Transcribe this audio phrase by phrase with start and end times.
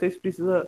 [0.00, 0.66] vocês precisam,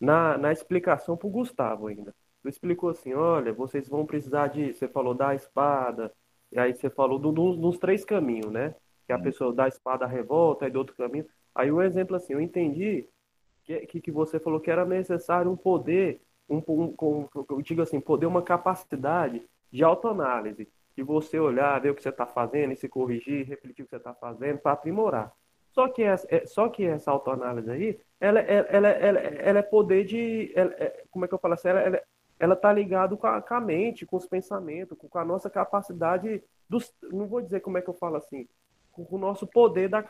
[0.00, 2.14] na, na explicação para o Gustavo ainda.
[2.42, 6.12] Você explicou assim, olha, vocês vão precisar de, você falou da espada,
[6.52, 8.74] e aí você falou do, do, dos três caminhos, né?
[9.06, 11.26] Que a pessoa dá a espada revolta, e do outro caminho.
[11.54, 13.08] Aí o um exemplo assim, eu entendi
[13.64, 17.80] que, que, que você falou que era necessário um poder, um, um, um, eu digo
[17.80, 22.72] assim, poder, uma capacidade de autoanálise, de você olhar, ver o que você está fazendo
[22.72, 25.32] e se corrigir, refletir o que você está fazendo para aprimorar.
[25.74, 29.62] Só que essa, é, só que essa autoanálise aí, ela, ela, ela, ela, ela é
[29.62, 30.52] poder de.
[30.54, 31.68] É, como é que eu falo assim?
[31.68, 32.00] Ela,
[32.38, 37.26] ela, tá ligado com a, mente, com os pensamentos, com, a nossa capacidade dos, não
[37.26, 38.48] vou dizer como é que eu falo assim,
[38.92, 40.04] com, o nosso poder da,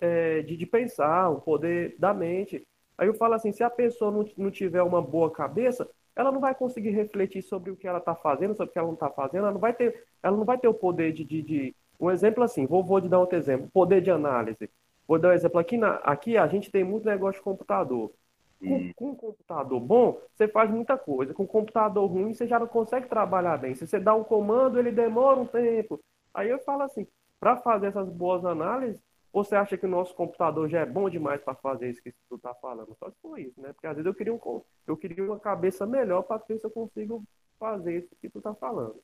[0.00, 2.66] é, de, de pensar, o poder da mente.
[2.98, 6.40] Aí eu falo assim, se a pessoa não, não tiver uma boa cabeça, ela não
[6.40, 9.08] vai conseguir refletir sobre o que ela está fazendo, sobre o que ela não está
[9.08, 11.76] fazendo, ela não vai ter, ela não vai ter o poder de, de, de...
[12.00, 14.70] um exemplo assim, vou, vou te dar outro exemplo, poder de análise.
[15.06, 18.10] Vou dar um exemplo aqui, na, aqui a gente tem muito negócio de computador.
[18.58, 18.92] Com, hum.
[18.94, 21.34] com um computador bom, você faz muita coisa.
[21.34, 23.74] Com um computador ruim, você já não consegue trabalhar bem.
[23.74, 26.00] Se você dá um comando, ele demora um tempo.
[26.32, 27.06] Aí eu falo assim,
[27.38, 31.40] para fazer essas boas análises, você acha que o nosso computador já é bom demais
[31.40, 32.96] para fazer isso que tu está falando?
[32.98, 33.72] Só se for isso, né?
[33.72, 36.70] Porque às vezes eu queria, um, eu queria uma cabeça melhor para ver se eu
[36.70, 37.22] consigo
[37.58, 38.96] fazer isso que tu está falando.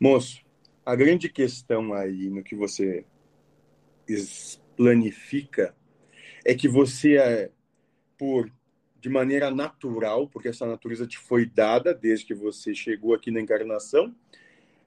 [0.00, 0.44] Moço,
[0.84, 3.04] a grande questão aí no que você
[4.76, 5.74] planifica
[6.44, 7.50] é que você é
[8.18, 8.50] por
[9.00, 13.38] de maneira natural, porque essa natureza te foi dada desde que você chegou aqui na
[13.38, 14.14] encarnação,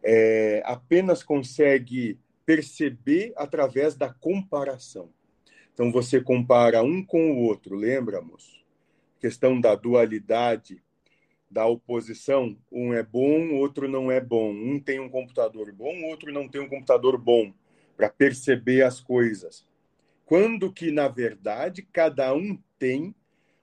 [0.03, 5.09] é, apenas consegue perceber através da comparação.
[5.72, 8.58] Então você compara um com o outro, lembra, moço?
[9.20, 10.81] Questão da dualidade,
[11.50, 14.52] da oposição, um é bom, outro não é bom.
[14.52, 17.53] Um tem um computador bom, outro não tem um computador bom,
[17.95, 19.66] para perceber as coisas.
[20.25, 23.16] Quando que, na verdade, cada um tem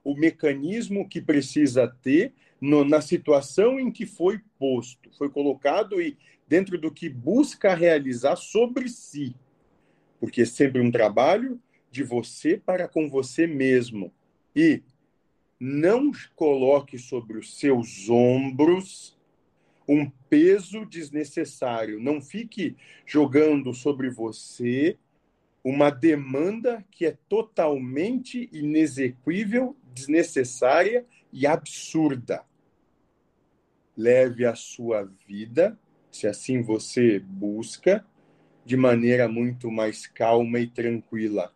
[0.02, 6.16] o mecanismo que precisa ter no, na situação em que foi posto, foi colocado e
[6.48, 9.34] dentro do que busca realizar sobre si.
[10.18, 14.12] Porque é sempre um trabalho de você para com você mesmo.
[14.56, 14.82] E
[15.66, 19.18] não coloque sobre os seus ombros
[19.88, 21.98] um peso desnecessário.
[21.98, 22.76] Não fique
[23.06, 24.98] jogando sobre você
[25.64, 32.44] uma demanda que é totalmente inexequível, desnecessária e absurda.
[33.96, 35.78] Leve a sua vida,
[36.12, 38.04] se assim você busca,
[38.66, 41.53] de maneira muito mais calma e tranquila.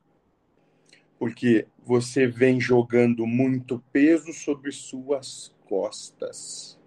[1.18, 6.78] Porque você vem jogando muito peso sobre suas costas.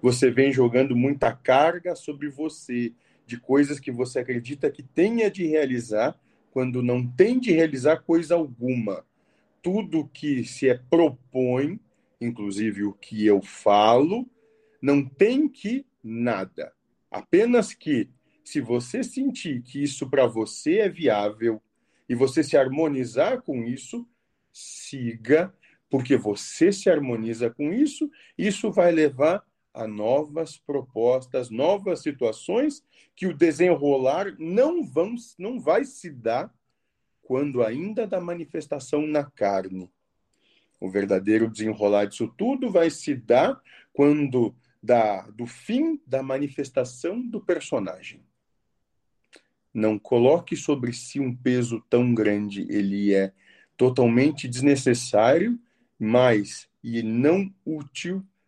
[0.00, 2.92] Você vem jogando muita carga sobre você
[3.26, 6.18] de coisas que você acredita que tenha de realizar
[6.50, 9.04] quando não tem de realizar coisa alguma.
[9.62, 11.80] Tudo que se é propõe,
[12.20, 14.28] inclusive o que eu falo,
[14.80, 16.72] não tem que nada.
[17.10, 18.08] Apenas que,
[18.44, 21.60] se você sentir que isso para você é viável
[22.08, 24.08] e você se harmonizar com isso,
[24.52, 25.54] siga,
[25.90, 32.82] porque você se harmoniza com isso, isso vai levar a novas propostas, novas situações
[33.14, 36.52] que o desenrolar não vão, não vai se dar
[37.22, 39.90] quando ainda da manifestação na carne.
[40.80, 43.60] O verdadeiro desenrolar disso tudo vai se dar
[43.92, 48.24] quando da, do fim da manifestação do personagem.
[49.78, 53.32] Não coloque sobre si um peso tão grande, ele é
[53.76, 55.56] totalmente desnecessário,
[55.96, 58.26] mas e não útil